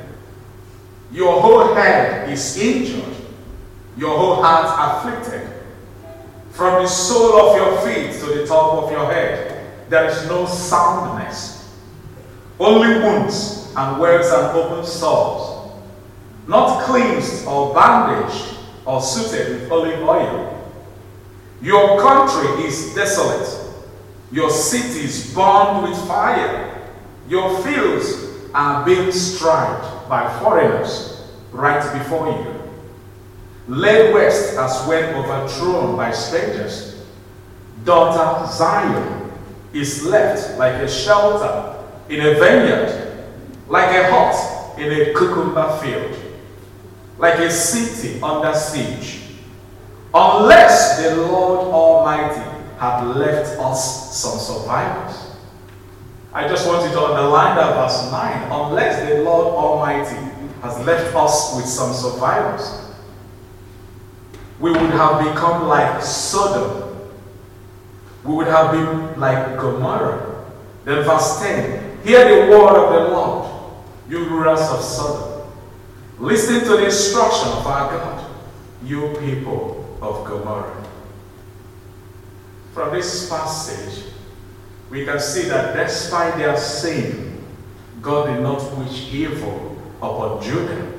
Your 1.13 1.41
whole 1.41 1.75
head 1.75 2.29
is 2.31 2.57
injured, 2.57 3.15
your 3.97 4.17
whole 4.17 4.43
heart 4.43 5.05
afflicted. 5.05 5.56
From 6.57 6.83
the 6.83 6.89
sole 6.89 7.51
of 7.51 7.57
your 7.57 7.79
feet 7.83 8.19
to 8.19 8.27
the 8.39 8.47
top 8.47 8.83
of 8.83 8.91
your 8.91 9.13
head, 9.13 9.71
there 9.91 10.09
is 10.09 10.27
no 10.27 10.47
soundness, 10.47 11.71
only 12.59 12.99
wounds 12.99 13.71
and 13.77 14.01
welts 14.01 14.33
and 14.33 14.57
open 14.57 14.83
sores, 14.87 15.71
not 16.49 16.85
cleansed 16.85 17.47
or 17.47 17.75
bandaged 17.75 18.57
or 18.87 19.03
suited 19.03 19.61
with 19.61 19.71
olive 19.71 20.01
oil. 20.09 20.73
Your 21.61 22.01
country 22.01 22.65
is 22.65 22.95
desolate, 22.95 23.75
your 24.33 24.49
cities 24.49 25.35
burned 25.35 25.83
with 25.83 26.09
fire. 26.09 26.73
Your 27.29 27.61
fields 27.63 28.31
are 28.55 28.83
being 28.87 29.13
stripped 29.13 30.09
by 30.09 30.39
foreigners 30.41 31.23
right 31.53 31.99
before 31.99 32.29
you. 32.29 32.56
Laid 33.69 34.15
waste 34.15 34.57
as 34.57 34.87
when 34.87 35.15
overthrown 35.15 35.97
by 35.97 36.13
strangers. 36.13 37.05
Daughter 37.85 38.51
Zion 38.53 39.33
is 39.73 40.05
left 40.05 40.59
like 40.59 40.75
a 40.75 40.89
shelter 40.89 41.85
in 42.09 42.21
a 42.21 42.35
vineyard, 42.35 43.27
like 43.69 43.95
a 43.95 44.11
hut 44.11 44.79
in 44.79 44.93
a 44.93 45.05
cucumber 45.13 45.79
field, 45.79 46.17
like 47.19 47.39
a 47.41 47.51
city 47.51 48.21
under 48.23 48.55
siege. 48.55 49.23
Unless 50.15 51.03
the 51.03 51.17
Lord 51.17 51.69
Almighty 51.69 52.41
had 52.79 53.05
left 53.05 53.59
us 53.59 54.17
some 54.17 54.39
survivors. 54.39 55.27
I 56.33 56.47
just 56.47 56.67
want 56.69 56.85
you 56.85 56.91
to 56.91 57.01
underline 57.03 57.57
that 57.57 57.75
verse 57.75 58.13
9. 58.13 58.53
Unless 58.53 59.09
the 59.09 59.23
Lord 59.23 59.47
Almighty 59.49 60.17
has 60.63 60.79
left 60.87 61.15
us 61.17 61.57
with 61.57 61.67
some 61.67 61.93
survivors, 61.93 62.86
we 64.59 64.71
would 64.71 64.91
have 64.91 65.23
become 65.23 65.69
like 65.69 66.03
Sodom. 66.03 67.11
We 68.25 68.35
would 68.35 68.47
have 68.47 68.73
been 68.73 69.21
like 69.21 69.57
Gomorrah. 69.57 70.45
Then 70.85 71.05
verse 71.05 71.41
10. 71.41 71.99
Hear 72.05 72.25
the 72.25 72.51
word 72.51 72.77
of 72.77 72.93
the 72.93 73.15
Lord, 73.15 73.51
you 74.09 74.25
rulers 74.29 74.61
of 74.61 74.81
Sodom. 74.81 75.49
Listen 76.19 76.61
to 76.61 76.77
the 76.77 76.87
instruction 76.87 77.49
of 77.49 77.67
our 77.67 77.91
God, 77.91 78.31
you 78.83 79.15
people 79.21 79.99
of 80.01 80.25
Gomorrah. 80.25 80.87
From 82.73 82.95
this 82.95 83.29
passage, 83.29 84.05
we 84.91 85.05
can 85.05 85.19
see 85.21 85.49
that 85.49 85.77
despite 85.77 86.37
their 86.37 86.57
sin, 86.57 87.45
God 88.01 88.27
did 88.27 88.43
not 88.43 88.79
wish 88.79 89.13
evil 89.13 89.77
upon 89.99 90.43
Judah. 90.43 90.93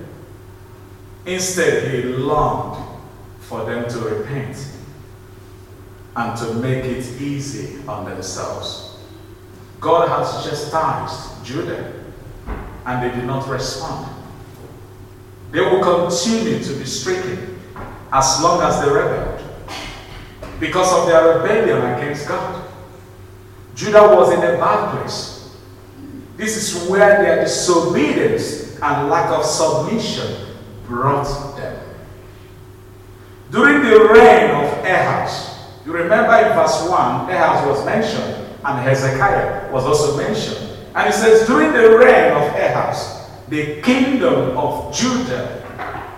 Instead, 1.25 1.93
He 1.93 2.03
longed 2.03 2.86
for 3.47 3.65
them 3.65 3.89
to 3.89 3.99
repent 3.99 4.71
and 6.15 6.37
to 6.37 6.53
make 6.55 6.83
it 6.83 7.21
easy 7.21 7.79
on 7.87 8.05
themselves. 8.05 8.97
God 9.79 10.09
has 10.09 10.45
chastised 10.45 11.45
Judah 11.45 11.93
and 12.85 13.03
they 13.03 13.15
did 13.15 13.25
not 13.25 13.47
respond. 13.47 14.13
They 15.51 15.61
will 15.61 15.81
continue 15.81 16.61
to 16.63 16.73
be 16.73 16.85
stricken 16.85 17.59
as 18.11 18.41
long 18.41 18.61
as 18.61 18.81
they 18.81 18.89
rebelled 18.89 19.41
because 20.59 20.91
of 20.93 21.07
their 21.07 21.39
rebellion 21.39 21.93
against 21.93 22.27
God. 22.27 22.67
Judah 23.75 24.15
was 24.15 24.33
in 24.33 24.39
a 24.39 24.57
bad 24.57 24.91
place. 24.91 25.55
This 26.35 26.57
is 26.57 26.89
where 26.89 27.21
their 27.21 27.43
disobedience 27.43 28.79
and 28.81 29.09
lack 29.09 29.29
of 29.29 29.45
submission 29.45 30.55
brought 30.87 31.55
them. 31.57 31.86
During 33.51 33.81
the 33.81 34.09
reign 34.13 34.51
of 34.51 34.85
Ahaz, 34.85 35.55
you 35.85 35.93
remember 35.93 36.33
in 36.35 36.53
verse 36.53 36.89
1, 36.89 36.91
Ahaz 36.91 37.65
was 37.65 37.85
mentioned 37.85 38.45
and 38.65 38.79
Hezekiah 38.79 39.71
was 39.71 39.85
also 39.85 40.17
mentioned. 40.17 40.77
And 40.95 41.09
it 41.09 41.13
says, 41.13 41.47
during 41.47 41.71
the 41.71 41.97
reign 41.97 42.33
of 42.33 42.43
Ahaz, 42.53 43.29
the 43.47 43.81
kingdom 43.81 44.57
of 44.57 44.93
Judah 44.93 45.63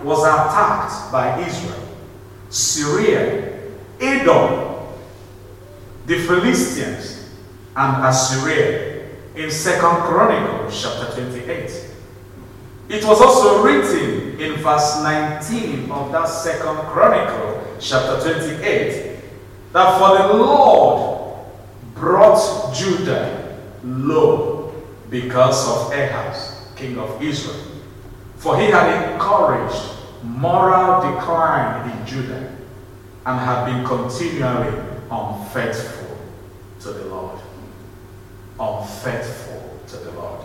was 0.03 0.23
attacked 0.23 1.11
by 1.11 1.39
Israel, 1.45 1.83
Syria, 2.49 3.59
Edom, 3.99 4.87
the 6.07 6.19
Philistines, 6.25 7.29
and 7.75 8.05
Assyria 8.05 9.09
in 9.35 9.51
Second 9.51 10.01
Chronicles 10.01 10.81
chapter 10.81 11.13
28. 11.21 11.85
It 12.89 13.05
was 13.05 13.21
also 13.21 13.63
written 13.63 14.28
in 14.39 14.55
verse 14.55 15.03
19 15.03 15.91
of 15.91 16.11
that 16.11 16.25
Second 16.25 16.77
Chronicle 16.87 17.61
chapter 17.79 18.21
28 18.21 19.19
that 19.73 19.99
for 19.99 20.17
the 20.17 20.33
Lord 20.33 21.45
brought 21.93 22.73
Judah 22.73 23.57
low 23.83 24.73
because 25.09 25.67
of 25.67 25.91
Ahaz, 25.91 26.67
king 26.75 26.97
of 26.97 27.21
Israel. 27.21 27.65
For 28.37 28.57
he 28.57 28.67
had 28.67 29.11
encouraged 29.11 29.81
moral 30.23 31.13
decline 31.13 31.89
in 31.89 32.05
Judah 32.05 32.55
and 33.25 33.39
had 33.39 33.65
been 33.65 33.85
continually 33.85 34.79
unfaithful 35.11 36.17
to 36.79 36.91
the 36.91 37.05
Lord. 37.05 37.39
Unfaithful 38.59 39.79
to 39.87 39.97
the 39.97 40.11
Lord. 40.11 40.41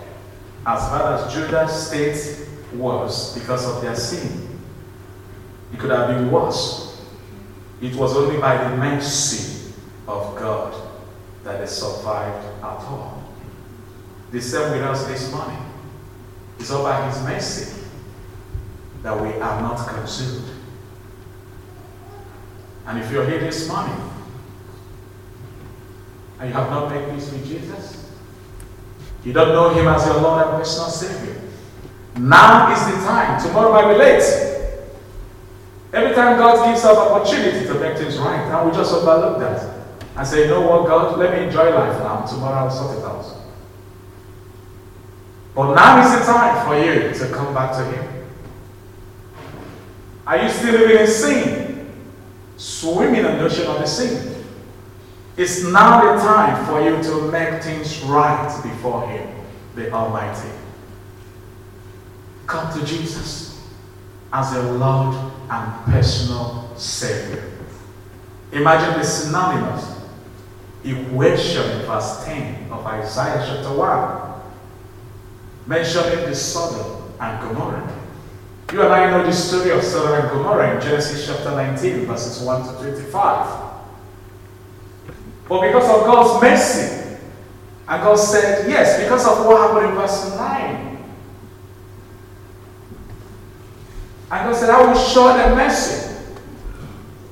As 0.66 0.80
bad 0.90 1.20
as 1.20 1.32
Judah 1.32 1.68
state 1.68 2.48
was 2.76 3.38
because 3.38 3.66
of 3.66 3.82
their 3.82 3.96
sin, 3.96 4.48
it 5.72 5.78
could 5.78 5.90
have 5.90 6.08
been 6.08 6.30
worse. 6.30 7.02
It 7.80 7.94
was 7.96 8.16
only 8.16 8.40
by 8.40 8.56
the 8.56 8.76
mercy 8.76 9.72
of 10.06 10.36
God 10.36 10.74
that 11.42 11.60
they 11.60 11.66
survived 11.66 12.46
at 12.58 12.64
all. 12.64 13.22
The 14.30 14.40
same 14.40 14.72
with 14.72 14.82
us 14.82 15.06
this 15.06 15.30
morning. 15.32 15.58
It's 16.58 16.70
all 16.70 16.82
by 16.82 17.08
His 17.08 17.22
mercy 17.22 17.82
that 19.02 19.20
we 19.20 19.28
are 19.40 19.60
not 19.60 19.86
consumed. 19.88 20.48
And 22.86 22.98
if 22.98 23.10
you're 23.10 23.26
here 23.26 23.40
this 23.40 23.68
morning 23.68 24.10
and 26.38 26.48
you 26.48 26.54
have 26.54 26.70
not 26.70 26.90
made 26.90 27.14
peace 27.14 27.30
with 27.30 27.46
Jesus, 27.46 28.10
you 29.24 29.32
don't 29.32 29.48
know 29.48 29.70
Him 29.70 29.88
as 29.88 30.06
your 30.06 30.20
Lord 30.20 30.46
and 30.46 30.56
personal 30.56 30.88
Savior. 30.88 31.43
Now 32.16 32.72
is 32.72 32.94
the 32.94 33.04
time. 33.06 33.42
Tomorrow 33.42 33.72
might 33.72 33.92
be 33.92 33.98
late. 33.98 34.22
Every 35.92 36.14
time 36.14 36.38
God 36.38 36.66
gives 36.66 36.84
us 36.84 36.96
opportunity 36.96 37.66
to 37.66 37.74
make 37.74 37.96
things 37.96 38.18
right, 38.18 38.40
and 38.40 38.70
we 38.70 38.76
just 38.76 38.92
overlook 38.92 39.38
that 39.38 39.84
and 40.16 40.26
say, 40.26 40.42
you 40.42 40.48
know 40.48 40.60
what, 40.62 40.86
God, 40.86 41.18
let 41.18 41.32
me 41.32 41.46
enjoy 41.46 41.70
life 41.70 41.98
now. 42.00 42.24
Tomorrow 42.24 42.66
I'll 42.66 42.70
sort 42.70 42.98
it 42.98 43.04
out. 43.04 43.24
But 45.54 45.74
now 45.74 46.04
is 46.04 46.18
the 46.18 46.32
time 46.32 46.66
for 46.66 46.78
you 46.78 47.14
to 47.14 47.34
come 47.34 47.54
back 47.54 47.76
to 47.76 47.84
Him. 47.84 48.26
Are 50.26 50.42
you 50.42 50.48
still 50.48 50.72
living 50.72 50.98
in 50.98 51.06
sin? 51.06 51.92
Swimming 52.56 53.24
in 53.24 53.38
the 53.38 53.44
ocean 53.44 53.66
of 53.66 53.78
the 53.78 53.86
sin. 53.86 54.44
It's 55.36 55.64
now 55.64 56.14
the 56.14 56.22
time 56.22 56.64
for 56.66 56.80
you 56.80 57.02
to 57.02 57.30
make 57.30 57.62
things 57.62 58.00
right 58.02 58.60
before 58.62 59.08
Him, 59.08 59.28
the 59.74 59.92
Almighty. 59.92 60.48
Come 62.54 62.78
to 62.78 62.86
Jesus 62.86 63.60
as 64.32 64.54
a 64.54 64.62
Lord 64.74 65.16
and 65.50 65.84
personal 65.86 66.70
Savior. 66.76 67.50
Imagine 68.52 68.96
the 68.96 69.04
synonymous 69.04 70.00
equation 70.84 71.68
in 71.72 71.78
verse 71.84 72.24
10 72.24 72.70
of 72.70 72.86
Isaiah 72.86 73.44
chapter 73.44 73.74
1, 73.76 74.40
mentioning 75.66 76.26
the 76.30 76.34
Sodom 76.36 77.12
and 77.18 77.40
Gomorrah. 77.40 77.92
You 78.72 78.82
and 78.82 78.92
I 78.92 79.10
know 79.10 79.26
the 79.26 79.32
story 79.32 79.72
of 79.72 79.82
Sodom 79.82 80.12
and 80.12 80.30
Gomorrah 80.30 80.76
in 80.76 80.80
Genesis 80.80 81.26
chapter 81.26 81.50
19, 81.50 82.06
verses 82.06 82.40
1 82.40 82.68
to 82.68 82.82
25. 82.82 83.64
But 85.48 85.60
because 85.60 85.90
of 85.90 86.06
God's 86.06 86.40
mercy, 86.40 87.18
and 87.88 88.00
God 88.00 88.14
said, 88.14 88.70
yes, 88.70 89.02
because 89.02 89.26
of 89.26 89.44
what 89.44 89.60
happened 89.60 89.90
in 89.90 89.94
verse 89.96 90.36
9. 90.36 90.93
And 94.30 94.50
God 94.50 94.56
said, 94.56 94.70
I 94.70 94.84
will 94.84 94.98
show 94.98 95.36
them 95.36 95.56
mercy 95.56 96.14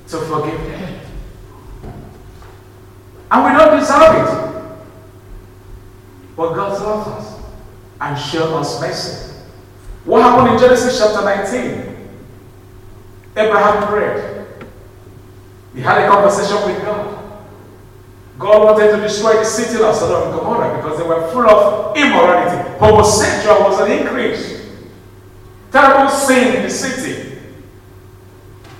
to 0.08 0.18
forgive 0.18 0.60
them. 0.60 1.00
And 3.30 3.44
we 3.44 3.58
don't 3.58 3.78
deserve 3.78 4.28
it. 4.28 4.52
But 6.36 6.54
God 6.54 6.82
loves 6.82 7.08
us 7.08 7.44
and 8.00 8.18
showed 8.18 8.54
us 8.58 8.80
mercy. 8.80 9.34
What 10.04 10.22
happened 10.22 10.54
in 10.54 10.58
Genesis 10.58 10.98
chapter 10.98 11.24
19? 11.24 12.08
Abraham 13.36 13.86
prayed. 13.88 14.46
He 15.74 15.80
had 15.80 16.02
a 16.02 16.08
conversation 16.08 16.56
with 16.66 16.82
God. 16.82 17.18
God 18.38 18.64
wanted 18.64 18.90
to 18.90 19.00
destroy 19.00 19.34
the 19.34 19.44
city 19.44 19.82
of 19.82 19.94
Sodom 19.94 20.30
and 20.30 20.38
Gomorrah 20.38 20.76
because 20.76 20.98
they 20.98 21.06
were 21.06 21.28
full 21.30 21.48
of 21.48 21.96
immorality. 21.96 22.78
Homosexual 22.78 23.60
was 23.60 23.80
an 23.80 23.90
increase. 23.92 24.61
Terrible 25.72 26.10
sin 26.10 26.56
in 26.56 26.62
the 26.62 26.70
city. 26.70 27.38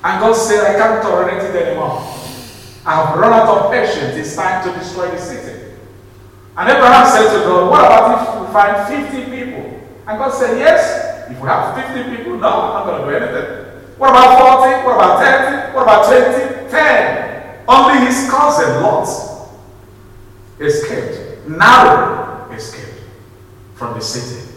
And 0.05 0.21
God 0.21 0.35
said, 0.35 0.75
I 0.75 0.79
can't 0.79 1.03
tolerate 1.03 1.43
it 1.43 1.57
anymore. 1.57 2.01
I 2.85 2.97
have 2.97 3.19
run 3.19 3.33
out 3.33 3.49
of 3.49 3.71
patience. 3.71 4.17
It's 4.17 4.37
time 4.37 4.63
to 4.65 4.79
destroy 4.79 5.11
the 5.11 5.19
city. 5.19 5.75
And 6.57 6.69
Abraham 6.69 7.07
said 7.07 7.33
to 7.39 7.45
God, 7.45 7.71
What 7.71 7.81
about 7.81 8.43
if 8.43 8.47
we 8.47 8.53
find 8.53 9.11
50 9.11 9.25
people? 9.31 9.81
And 10.07 10.19
God 10.19 10.31
said, 10.31 10.59
Yes, 10.59 11.31
if 11.31 11.41
we 11.41 11.49
have 11.49 11.75
50 11.75 12.17
people, 12.17 12.37
no, 12.37 12.49
I'm 12.49 12.73
not 12.75 12.87
going 12.87 13.01
to 13.01 13.09
do 13.09 13.25
anything. 13.25 13.73
What 13.97 14.11
about 14.11 14.61
40? 14.61 14.85
What 14.85 14.97
about 14.97 15.23
30? 15.23 15.75
What 15.75 15.83
about 15.85 16.07
20? 16.07 16.71
10. 16.71 17.65
Only 17.69 18.07
his 18.07 18.29
cousin 18.29 18.83
Lot 18.83 19.07
escaped, 20.59 21.49
narrow 21.49 22.51
escaped 22.51 23.03
from 23.75 23.95
the 23.95 24.01
city. 24.01 24.52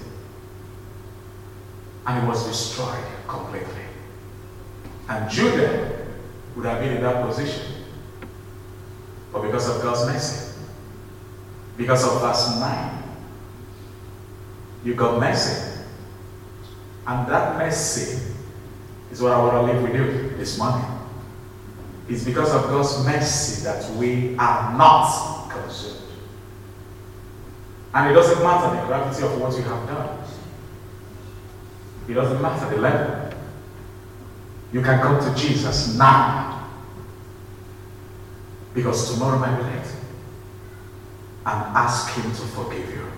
And 2.07 2.23
it 2.23 2.27
was 2.27 2.45
destroyed 2.45 3.03
completely. 3.27 3.83
And 5.09 5.29
Judah 5.29 6.05
would 6.55 6.65
have 6.65 6.79
been 6.79 6.97
in 6.97 7.01
that 7.03 7.25
position. 7.25 7.63
But 9.31 9.41
because 9.41 9.67
of 9.69 9.81
God's 9.81 10.05
mercy, 10.05 10.59
because 11.77 12.05
of 12.05 12.21
verse 12.21 12.59
9, 12.59 13.03
you 14.83 14.93
got 14.93 15.19
mercy. 15.19 15.81
And 17.07 17.27
that 17.27 17.57
mercy 17.57 18.33
is 19.11 19.21
what 19.21 19.31
I 19.31 19.37
want 19.39 19.53
to 19.53 19.73
leave 19.73 19.81
with 19.81 19.95
you 19.95 20.37
this 20.37 20.57
morning. 20.57 20.85
It's 22.07 22.23
because 22.23 22.53
of 22.53 22.63
God's 22.63 23.03
mercy 23.03 23.63
that 23.63 23.89
we 23.95 24.35
are 24.37 24.77
not 24.77 25.49
consumed. 25.49 25.95
And 27.93 28.11
it 28.11 28.13
doesn't 28.13 28.43
matter 28.43 28.75
the 28.75 28.85
gravity 28.85 29.23
of 29.23 29.39
what 29.39 29.55
you 29.55 29.63
have 29.63 29.87
done. 29.87 30.24
It 32.07 32.13
doesn't 32.13 32.41
matter 32.41 32.73
the 32.75 32.81
level. 32.81 33.31
You 34.71 34.81
can 34.81 35.01
come 35.01 35.19
to 35.19 35.39
Jesus 35.39 35.95
now. 35.97 36.69
Because 38.73 39.13
tomorrow 39.13 39.39
might 39.39 39.57
be 39.57 39.63
late. 39.63 39.87
And 41.45 41.77
ask 41.77 42.13
Him 42.13 42.31
to 42.31 42.41
forgive 42.41 42.89
you. 42.89 43.11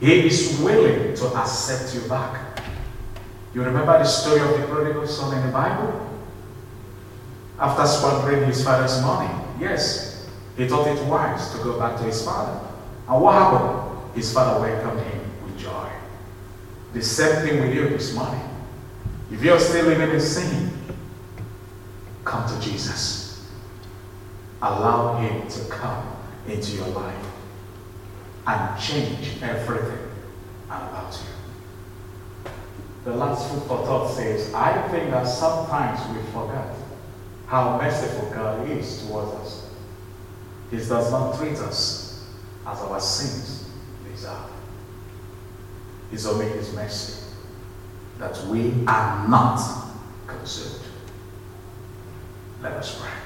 He 0.00 0.26
is 0.26 0.58
willing 0.60 1.14
to 1.14 1.26
accept 1.36 1.94
you 1.94 2.08
back. 2.08 2.60
You 3.54 3.62
remember 3.62 3.98
the 3.98 4.04
story 4.04 4.40
of 4.40 4.60
the 4.60 4.66
prodigal 4.66 5.06
son 5.06 5.36
in 5.38 5.46
the 5.46 5.52
Bible? 5.52 6.10
After 7.58 7.86
squandering 7.86 8.46
his 8.46 8.64
father's 8.64 9.00
money, 9.00 9.32
yes, 9.60 10.28
he 10.56 10.66
thought 10.68 10.88
it 10.88 11.04
wise 11.06 11.52
to 11.52 11.58
go 11.58 11.78
back 11.78 11.96
to 11.98 12.02
his 12.04 12.24
father. 12.24 12.60
And 13.08 13.22
what 13.22 13.34
happened? 13.34 14.16
His 14.16 14.32
father 14.32 14.60
welcomed 14.60 15.00
him. 15.00 15.13
The 16.94 17.02
same 17.02 17.44
thing 17.44 17.60
with 17.60 17.74
you 17.74 17.88
this 17.88 18.14
morning. 18.14 18.40
If 19.32 19.42
you're 19.42 19.58
still 19.58 19.86
living 19.86 20.10
in 20.10 20.20
sin, 20.20 20.70
come 22.24 22.48
to 22.48 22.64
Jesus. 22.64 23.50
Allow 24.62 25.16
him 25.16 25.48
to 25.48 25.64
come 25.68 26.06
into 26.46 26.76
your 26.76 26.86
life 26.88 27.26
and 28.46 28.80
change 28.80 29.42
everything 29.42 30.08
about 30.66 31.12
you. 31.12 32.50
The 33.04 33.16
last 33.16 33.50
food 33.50 33.62
for 33.64 33.84
thought 33.84 34.14
says, 34.14 34.54
I 34.54 34.86
think 34.88 35.10
that 35.10 35.24
sometimes 35.24 36.00
we 36.16 36.22
forget 36.30 36.76
how 37.48 37.76
merciful 37.76 38.30
God 38.30 38.70
is 38.70 39.02
towards 39.02 39.32
us. 39.40 39.70
He 40.70 40.76
does 40.76 41.10
not 41.10 41.36
treat 41.36 41.56
us 41.56 42.24
as 42.64 42.78
our 42.78 43.00
sins 43.00 43.68
deserve. 44.08 44.53
It's 46.14 46.26
only 46.26 46.46
His 46.46 46.72
mercy 46.72 47.24
that 48.20 48.40
we 48.46 48.72
are 48.86 49.26
not 49.28 49.60
consumed. 50.28 50.80
Let 52.62 52.74
us 52.74 53.02
pray. 53.02 53.23